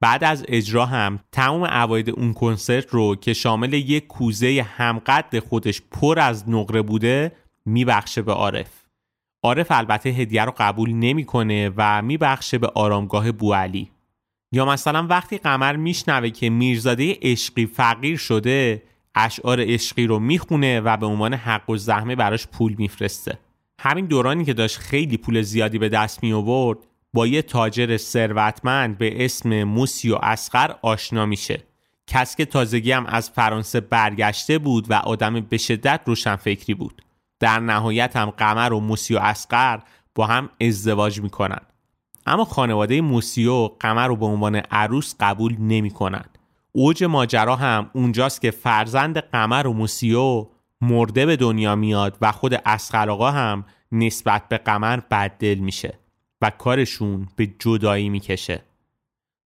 [0.00, 5.82] بعد از اجرا هم تمام عواید اون کنسرت رو که شامل یک کوزه همقد خودش
[5.90, 7.32] پر از نقره بوده
[7.66, 8.70] میبخشه به عارف.
[9.42, 13.90] عارف البته هدیه رو قبول نمی‌کنه و میبخشه به آرامگاه بوالی
[14.52, 18.82] یا مثلا وقتی قمر میشنوه که میرزاده عشقی فقیر شده
[19.14, 23.38] اشعار عشقی رو می‌خونه و به عنوان حق و زحمه براش پول میفرسته.
[23.78, 26.78] همین دورانی که داشت خیلی پول زیادی به دست می آورد
[27.12, 31.62] با یه تاجر ثروتمند به اسم موسیو اسقر آشنا میشه.
[32.06, 37.02] کس که تازگی هم از فرانسه برگشته بود و آدم به شدت روشنفکری بود.
[37.40, 39.78] در نهایت هم قمر و موسیو اسقر
[40.14, 41.60] با هم ازدواج می‌کنن.
[42.26, 46.24] اما خانواده موسیو قمر رو به عنوان عروس قبول نمی‌کنن.
[46.76, 50.46] اوج ماجرا هم اونجاست که فرزند قمر و موسیو
[50.80, 55.98] مرده به دنیا میاد و خود اسقر آقا هم نسبت به قمر بددل میشه
[56.42, 58.62] و کارشون به جدایی می‌کشه.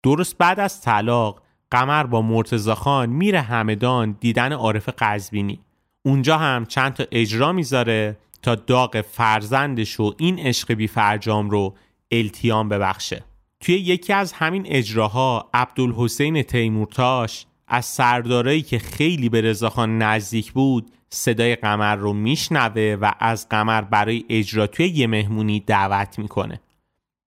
[0.04, 5.60] درست بعد از طلاق قمر با مرتزا خان میره همدان دیدن عارف قزبینی
[6.06, 11.76] اونجا هم چند تا اجرا می‌ذاره تا داغ فرزندش و این عشق بی فرجام رو
[12.12, 13.24] التیام ببخشه.
[13.60, 20.92] توی یکی از همین اجراها عبدالحسین تیمورتاش از سردارایی که خیلی به رضاخان نزدیک بود
[21.10, 26.62] صدای قمر رو میشنوه و از قمر برای اجرا توی یه مهمونی دعوت می‌کنه.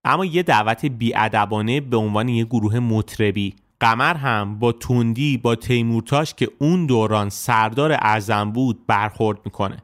[0.04, 3.54] اما یه دعوت بیادبانه به عنوان یه گروه مطربی.
[3.80, 9.76] قمر هم با توندی با تیمورتاش که اون دوران سردار اعظم بود برخورد می‌کنه.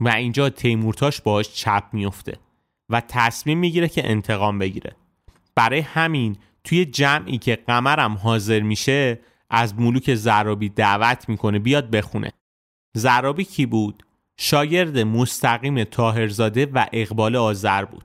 [0.00, 2.38] و اینجا تیمورتاش باش چپ میفته
[2.88, 4.96] و تصمیم می‌گیره که انتقام بگیره.
[5.56, 12.32] برای همین توی جمعی که قمرم حاضر میشه از ملوک زرابی دعوت می‌کنه بیاد بخونه.
[12.96, 14.02] زرابی کی بود؟
[14.38, 18.04] شاگرد مستقیم تاهرزاده و اقبال آذر بود.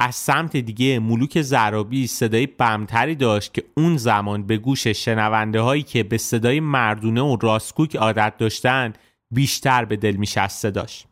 [0.00, 5.82] از سمت دیگه ملوک زرابی صدای بمتری داشت که اون زمان به گوش شنونده هایی
[5.82, 8.92] که به صدای مردونه و راستکوک عادت داشتن
[9.30, 11.06] بیشتر به دل میشسته داشت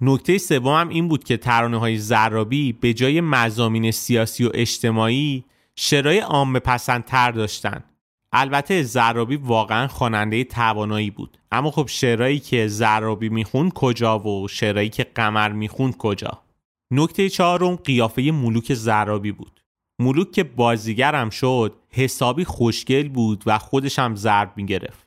[0.00, 5.44] نکته سوم هم این بود که ترانه های زرابی به جای مزامین سیاسی و اجتماعی
[5.76, 7.84] شرای عام پسندتر داشتن.
[8.32, 11.38] البته زرابی واقعا خواننده توانایی بود.
[11.52, 16.42] اما خب شعرهایی که زرابی می‌خوند کجا و شعرهایی که قمر می‌خوند کجا؟
[16.90, 19.62] نکته چهارم قیافه ملوک زرابی بود.
[19.98, 25.05] ملوک که بازیگرم شد حسابی خوشگل بود و خودش هم ضرب می‌گرفت.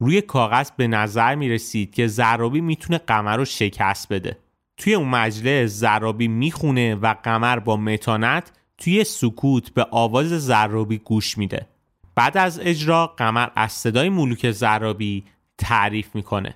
[0.00, 4.38] روی کاغذ به نظر می رسید که زرابی می‌تونه قمر رو شکست بده.
[4.76, 11.38] توی اون مجلس زرابی می‌خونه و قمر با متانت توی سکوت به آواز زرابی گوش
[11.38, 11.66] میده.
[12.14, 15.24] بعد از اجرا قمر از صدای ملوک زرابی
[15.58, 16.54] تعریف می‌کنه.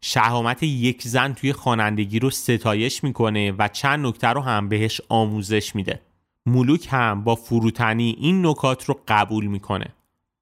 [0.00, 5.74] شهامت یک زن توی خوانندگی رو ستایش می‌کنه و چند نکته رو هم بهش آموزش
[5.74, 6.00] میده.
[6.46, 9.86] ملوک هم با فروتنی این نکات رو قبول می‌کنه.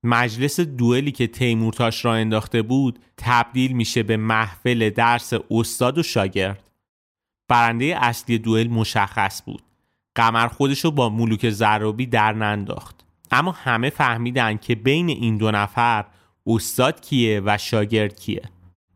[0.07, 6.62] مجلس دوئلی که تیمورتاش را انداخته بود تبدیل میشه به محفل درس استاد و شاگرد.
[7.48, 9.62] برنده اصلی دوئل مشخص بود.
[10.14, 13.04] قمر خودش رو با ملوک زرابی در ننداخت.
[13.30, 16.04] اما همه فهمیدن که بین این دو نفر
[16.46, 18.42] استاد کیه و شاگرد کیه.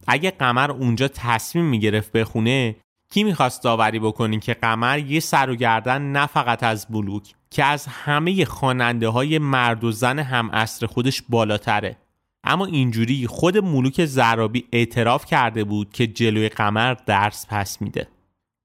[0.07, 2.77] اگه قمر اونجا تصمیم می‌گرفت بخونه
[3.11, 7.65] کی می‌خواست داوری بکنی که قمر یه سر و گردن نه فقط از بلوک که
[7.65, 11.97] از همه خواننده های مرد و زن هم اصر خودش بالاتره.
[12.45, 18.09] اما اینجوری خود ملوک زرابی اعتراف کرده بود که جلوی قمر درس پس میده.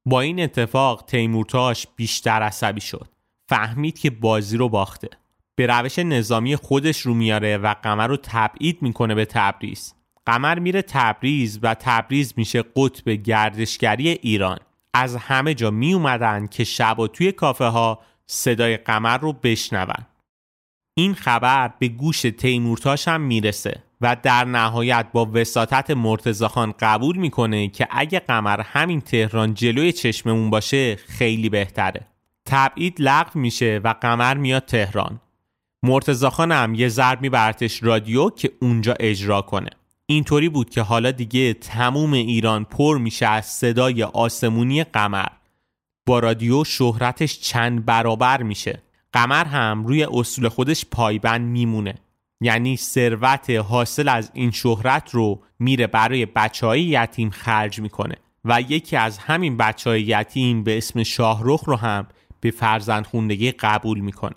[0.06, 3.08] با این اتفاق تیمورتاش بیشتر عصبی شد.
[3.50, 5.10] فهمید که بازی رو باخته.
[5.56, 9.94] به روش نظامی خودش رو میاره و قمر رو تبعید می‌کنه به تبریز.
[10.26, 14.58] قمر میره تبریز و تبریز میشه قطب گردشگری ایران.
[14.94, 20.06] از همه جا می اومدن که شب و توی کافه ها صدای قمر رو بشنون.
[20.98, 27.68] این خبر به گوش تیمورتاش هم می‌رسه و در نهایت با وساطت مرتزاخان قبول می‌کنه
[27.68, 32.08] که اگه قمر همین تهران جلوی چشممون باشه خیلی بهتره.
[32.46, 35.22] تبعید لغو میشه و قمر میاد تهران.
[35.84, 39.70] مرتزاخان هم یه ضرب میبرتش رادیو که اونجا اجرا کنه.
[40.08, 45.28] اینطوری بود که حالا دیگه تموم ایران پر میشه از صدای آسمونی قمر.
[46.06, 48.82] با رادیو شهرتش چند برابر میشه.
[49.14, 51.96] قمر هم روی اصول خودش پایبند میمونه.
[52.42, 58.62] یعنی ثروت حاصل از این شهرت رو میره برای بچه های یتیم خرج می‌کنه و
[58.62, 62.08] یکی از همین بچه های یتیم به اسم شاهرخ رو هم
[62.40, 64.36] به فرزند خوندگی قبول می‌کنه.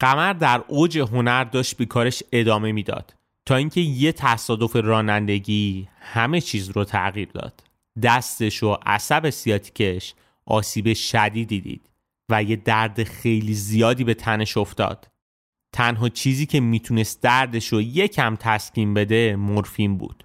[0.00, 3.14] قمر در اوج هنر داشت به کارش ادامه می‌داد.
[3.46, 7.64] تا اینکه یه تصادف رانندگی همه چیز رو تغییر داد.
[8.02, 10.14] دستش و عصب سیاتیکش
[10.46, 11.90] آسیب شدیدی دید
[12.30, 15.08] و یه درد خیلی زیادی به تنش افتاد.
[15.72, 20.24] تنها چیزی که می‌تونست دردش رو یکم تسکین بده مورفین بود.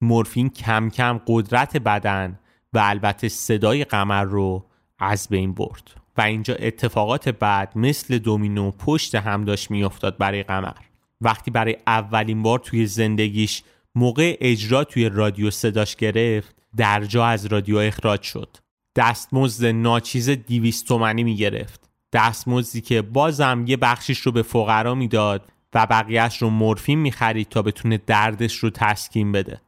[0.00, 2.38] مورفین کم کم قدرت بدن
[2.72, 4.66] و البته صدای قمر رو
[4.98, 10.91] از بین برد و اینجا اتفاقات بعد مثل دومینو پشت هم داشت میافتاد برای قمر.
[11.22, 13.62] وقتی برای اولین بار توی زندگیش
[13.94, 18.56] موقع اجرا توی رادیو صداش گرفت در جا از رادیو اخراج شد.
[18.96, 25.86] دستمزد ناچیز دیویست تومنی می‌گرفت دستمزدی که بازم یه بخشیش رو به فقرا می‌داد و
[25.86, 29.60] بقیهش رو مورفین می‌خرید تا بتونه دردش رو تسکین بده.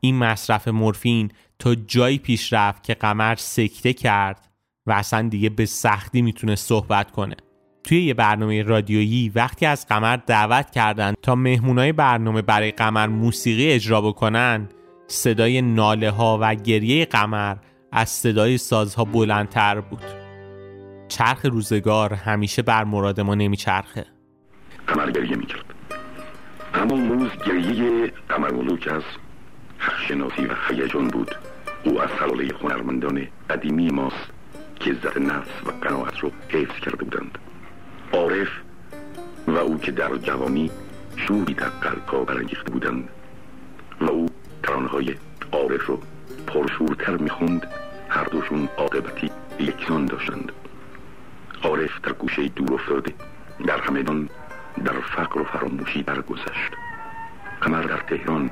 [0.00, 4.48] این مصرف مورفین تا جایی پیش رفت که قمر سکته کرد
[4.86, 7.36] و اصلا دیگه به سختی می‌تونه صحبت کنه.
[7.84, 13.72] توی یه برنامه رادیویی وقتی از قمر دعوت کردند تا مهمونای برنامه برای قمر موسیقی
[13.72, 14.68] اجرا بکنن
[15.06, 17.56] صدای ناله ها و گریه قمر
[17.92, 20.04] از صدای سازها بلندتر بود.
[21.08, 24.06] چرخ روزگار همیشه بر مراد ما نمیچرخه.
[24.86, 25.64] قمر گریه می‌کرد.
[26.74, 29.02] اما اون روز گریه قمر ملوک از
[29.78, 31.34] حقشناسی و خیجان بود.
[31.84, 34.30] او از سلاله هنرمندان قدیمی ماست
[34.80, 37.38] که عزت نفس و قناعت رو حفظ کرده بودند.
[38.12, 38.48] عارف
[39.46, 40.70] و او که در جوانی
[41.16, 43.08] شوری در قلبها برانگیخته بودند
[44.00, 44.26] و او
[44.62, 45.14] ترانهای
[45.52, 46.00] عارف رو
[46.46, 47.66] پرشورتر می‌خوند
[48.08, 50.52] هر دوشون عاقبتی یکسان داشتند.
[51.62, 53.14] عارف در گوشه دور افتاده
[53.66, 54.28] در همدان
[54.84, 56.72] در فقر و فراموشی برگذشت.
[57.60, 58.50] قمر در تهران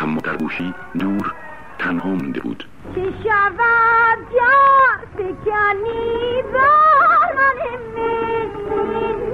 [0.00, 1.34] اما در گوشی دور
[1.78, 2.64] تنها مونده بود.
[2.94, 4.74] چه شود جا
[5.16, 7.58] فکنی من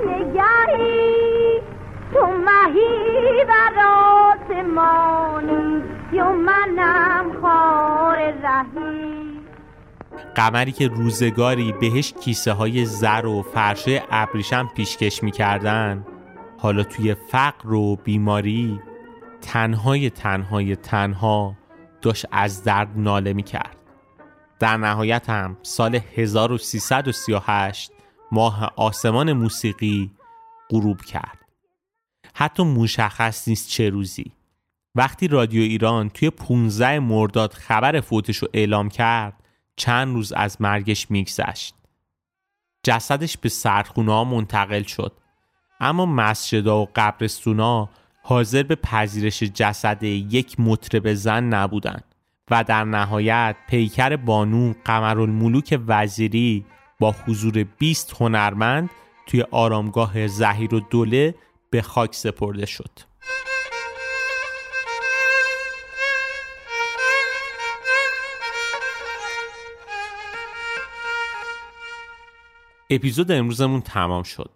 [0.07, 1.61] نگهی.
[2.13, 3.77] تو مهی بر
[4.31, 5.83] آسمانی
[6.13, 9.41] یا منم خار رهی.
[10.35, 16.07] قمری که روزگاری بهش کیسه های زر و فرشه ابریشم پیشکش می‌کردن
[16.59, 18.81] حالا توی فقر و بیماری
[19.41, 21.55] تنهای تنهای تنها
[22.03, 23.77] داشت از درد ناله می‌کرد.
[24.59, 27.93] در نهایت هم سال 1338
[28.33, 30.11] ماه آسمان موسیقی
[30.71, 31.39] غروب کرد.
[32.35, 34.33] حتی مشخص نیست چه روزی.
[34.95, 39.45] وقتی رادیو ایران توی 15 مرداد خبر فوتش رو اعلام کرد
[39.77, 41.75] چند روز از مرگش میگذشت.
[42.83, 45.13] جسدش به سرخونه ها منتقل شد.
[45.81, 47.89] اما مسجدا و قبرستونا
[48.23, 52.05] حاضر به پذیرش جسد یک مطرب زن نبودند
[52.51, 56.65] و در نهایت پیکر بانو قمرالملوک وزیری
[57.01, 58.91] با حضور 20 هنرمند
[59.27, 61.35] توی آرامگاه زهیر و دوله
[61.71, 62.91] به خاک سپرده شد.
[72.91, 74.51] اپیزود امروزمون تمام شد.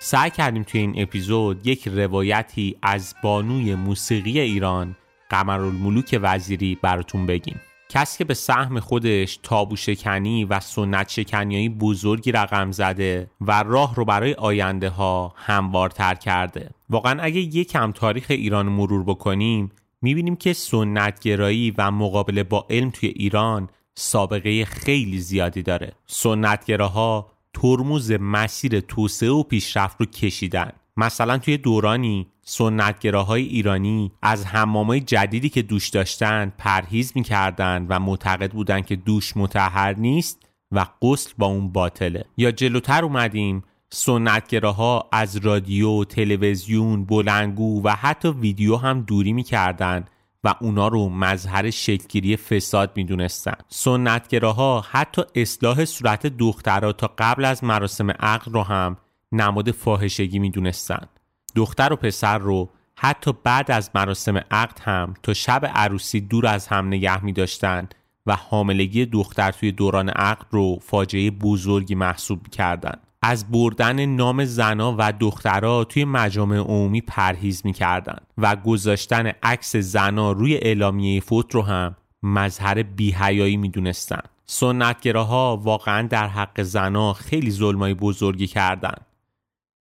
[0.00, 4.96] سعی کردیم توی این اپیزود یک روایتی از بانوی موسیقی ایران
[5.30, 7.60] قمرالملوک وزیری براتون بگیم.
[7.88, 13.94] کسی که به سهم خودش تابو شکنی و سنت شکنیایی بزرگی رقم زده و راه
[13.94, 19.72] رو برای آینده ها هموارتر کرده واقعا اگه یکم تاریخ ایران مرور بکنیم
[20.02, 28.12] می‌بینیم که سنتگرایی و مقابله با علم توی ایران سابقه خیلی زیادی داره سنتگراها ترموز
[28.12, 30.72] مسیر توسعه و پیشرفت رو کشیدن.
[30.96, 38.52] مثلا توی دورانی سنتگراهای ایرانی از حمامای جدیدی که دوش داشتن پرهیز می‌کردن و معتقد
[38.52, 40.42] بودن که دوش متحر نیست
[40.72, 42.24] و غسل با اون باطله.
[42.36, 50.04] یا جلوتر اومدیم سنتگراها از رادیو، تلویزیون، بلنگو و حتی ویدیو هم دوری می‌کردن
[50.44, 57.64] و اونا رو مظهر شکلگیری فساد می‌دونستن سنتگراها حتی اصلاح صورت دخترها تا قبل از
[57.64, 58.96] مراسم عقل رو هم
[59.32, 61.06] نماد فاحشگی می‌دونستن
[61.54, 66.66] دختر و پسر رو حتی بعد از مراسم عقد هم تا شب عروسی دور از
[66.66, 67.88] هم نگه می داشتن
[68.26, 73.07] و حاملگی دختر توی دوران عقد رو فاجعه بزرگی محسوب کردند.
[73.22, 80.32] از بردن نام زنا و دخترها توی مجامع عمومی پرهیز می‌کردند و گذاشتن عکس زنا
[80.32, 87.94] روی اعلامیه فوت رو هم مظهر بیهیایی می‌دونستن سنتگراها واقعا در حق زنا خیلی ظلمای
[87.94, 89.06] بزرگی کردند.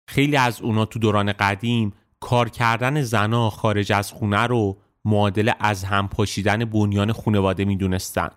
[0.07, 5.83] خیلی از اونا تو دوران قدیم کار کردن زنا خارج از خونه رو معادل از
[5.83, 8.29] هم پاشیدن بنیان خانواده می‌دونستن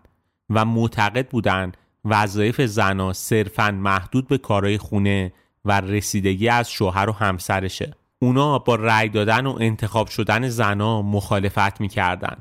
[0.51, 1.72] و معتقد بودن
[2.09, 5.32] وظایف زنا صرفا محدود به کارهای خونه
[5.64, 7.94] و رسیدگی از شوهر و همسرشه.
[8.18, 12.36] اونا با رأی دادن و انتخاب شدن زنا مخالفت می‌کردن.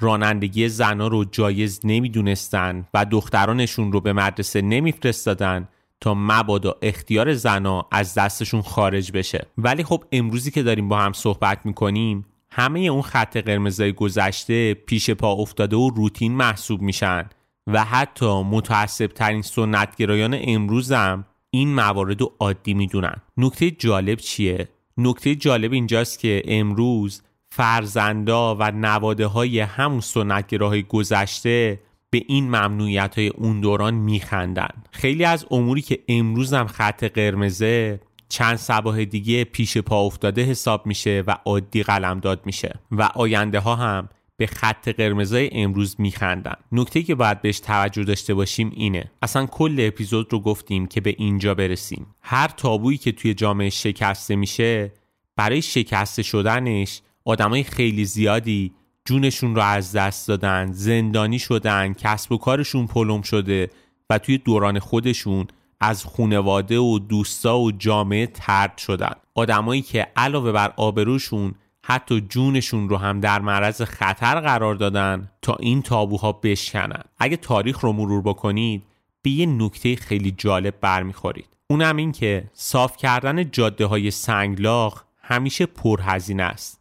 [0.00, 5.68] رانندگی زنا رو جایز نمی‌دونستن و دخترانشون رو به مدرسه نمیفرستادن
[6.00, 9.46] تا مبادا اختیار زنا از دستشون خارج بشه.
[9.58, 15.10] ولی خب امروزی که داریم با هم صحبت می‌کنیم همه اون خط قرمزای گذشته پیش
[15.10, 17.28] پا افتاده و روتین محسوب میشن.
[17.66, 23.16] و حتی متعصب ترین سنتگرایان امروزم این موارد رو عادی می‌دونن.
[23.36, 31.80] نکته جالب چیه؟ نکته جالب اینجاست که امروز فرزندا و نواده های همون سنتگراهای گذشته
[32.10, 34.70] به این ممنوعیت های اون دوران میخندن.
[34.90, 40.86] خیلی از اموری که امروز هم خط قرمزه چند سباه دیگه پیش پا افتاده حساب
[40.86, 42.74] میشه و عادی قلمداد میشه.
[42.90, 46.54] و آینده ها هم به خط قرمزای امروز میخندن.
[46.72, 49.10] نکته که باید بهش توجه داشته باشیم اینه.
[49.22, 52.06] اصلا کل اپیزود رو گفتیم که به اینجا برسیم.
[52.20, 54.92] هر تابویی که توی جامعه شکسته میشه
[55.36, 58.72] برای شکسته شدنش آدمای خیلی زیادی
[59.04, 63.70] جونشون رو از دست دادن زندانی شدن کسب و کارشون پلم شده
[64.10, 65.46] و توی دوران خودشون
[65.80, 69.12] از خونواده و دوستا و جامعه ترد شدن.
[69.34, 71.54] آدمایی که علاوه بر آبروشون
[71.84, 77.02] حتی جونشون رو هم در معرض خطر قرار دادن تا این تابوها بشکنن.
[77.18, 78.82] اگه تاریخ رو مرور بکنید
[79.22, 81.48] به یه نکته خیلی جالب برمیخورید.
[81.70, 86.80] اونم این که صاف کردن جاده های سنگلاخ همیشه پرهزینه است.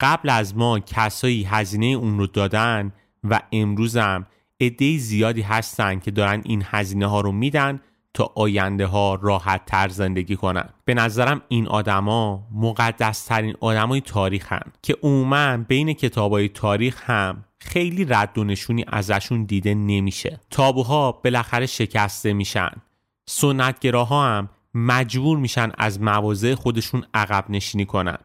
[0.00, 2.92] قبل از ما کسایی هزینه اون رو دادن
[3.24, 4.26] و امروزم
[4.60, 7.80] عده زیادی هستن که دارن این هزینه ها رو میدن
[8.14, 10.68] تا آینده ها راحت تر زندگی کنن.
[10.84, 14.02] به نظرم این آدما مقدس ترین آدمای
[14.40, 20.40] هم که عموما بین کتابای تاریخ هم خیلی رد و نشونی ازشون دیده نمیشه.
[20.50, 22.70] تابوها بالاخره شکسته میشن.
[23.26, 28.18] سنتگراها هم مجبور میشن از مواضع خودشون عقب نشینی کنن.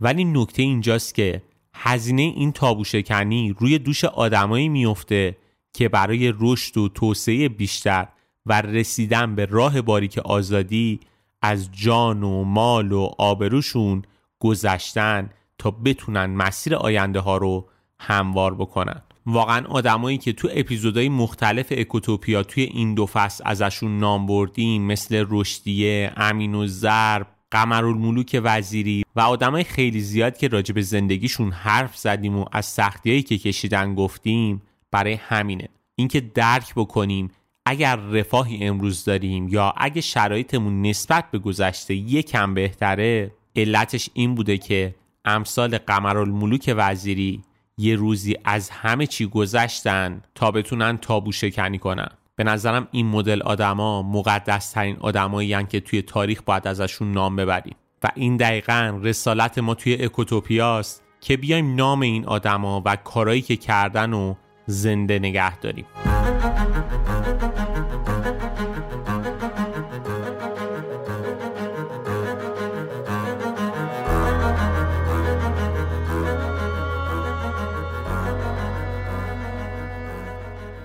[0.00, 1.42] ولی نکته اینجاست که
[1.74, 5.36] هزینه این تابو شکنی روی دوش آدمایی میفته
[5.72, 8.08] که برای رشد و توسعه بیشتر
[8.46, 11.00] و رسیدن به راه باریک آزادی
[11.42, 14.02] از جان و مال و آبروشون
[14.38, 17.68] گذشتن تا بتونن مسیر آینده ها رو
[17.98, 19.02] هموار بکنن.
[19.26, 25.26] واقعا آدمایی که تو اپیزودهای مختلف اکوتوپیا توی این دو فصل ازشون نام بردیم مثل
[25.28, 31.96] رشدیه، امین و زرب، قمرالملوک وزیری و آدمای خیلی زیاد که راجع به زندگیشون حرف
[31.96, 35.68] زدیم و از سختیایی که کشیدن گفتیم برای همینه.
[35.94, 37.30] اینکه درک بکنیم
[37.66, 44.58] اگر رفاهی امروز داریم یا اگه شرایطمون نسبت به گذشته یکم بهتره علتش این بوده
[44.58, 44.94] که
[45.24, 47.42] امثال قمرالملوک وزیری
[47.78, 52.08] یه روزی از همه چی گذشتن تا بتونن تابو شکنی کنن.
[52.36, 57.76] به نظرم این مدل آدما مقدس ترین آدمایی که توی تاریخ باید ازشون نام ببریم.
[58.02, 63.56] و این دقیقا رسالت ما توی اکوتوپیاست که بیایم نام این آدما و کارایی که
[63.56, 64.34] کردن و
[64.66, 65.86] زنده نگه داریم.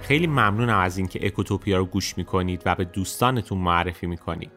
[0.01, 4.51] خیلی ممنونم از اینکه اکوتوپیا رو گوش می‌کنید و به دوستانتون معرفی می‌کنید.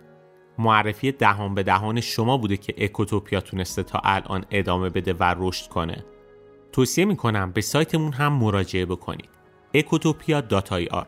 [0.59, 5.69] معرفی دهان به دهان شما بوده که اکوتوپیا تونسته تا الان ادامه بده و رشد
[5.69, 6.05] کنه.
[6.75, 9.29] توصیه می‌کنم به سایتمون هم مراجعه بکنید.
[9.77, 11.07] ecotopia.ir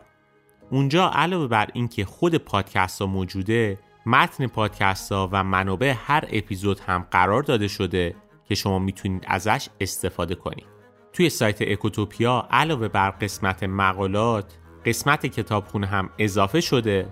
[0.71, 6.81] اونجا علاوه بر اینکه خود پادکست ها موجوده متن پادکست ها و منابع هر اپیزود
[6.81, 8.14] هم قرار داده شده
[8.49, 10.67] که شما می‌تونید ازش استفاده کنید.
[11.12, 17.09] توی سایت اکوتوپیا علاوه بر قسمت مقالات قسمت کتابخونه هم اضافه شده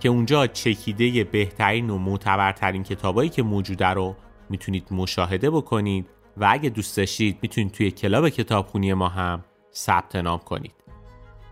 [0.00, 4.16] که اونجا چکیده بهترین و معتبرترین کتابایی که موجوده رو
[4.50, 10.38] می‌تونید مشاهده بکنید و اگه دوست داشتید می‌تونید توی club کتابخونی ما هم ثبت نام
[10.38, 10.74] کنید.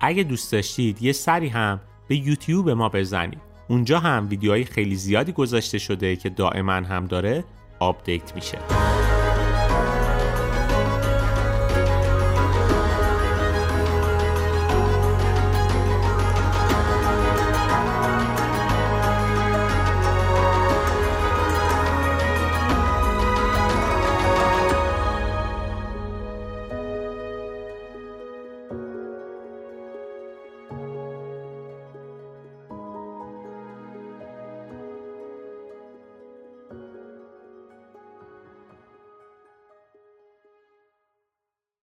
[0.01, 3.41] اگه دوست داشتید یه سری هم به یوتیوب ما بزنید.
[3.69, 7.45] اونجا هم ویدیوهای خیلی زیادی گذاشته شده که دائما هم داره
[7.79, 8.59] update میشه.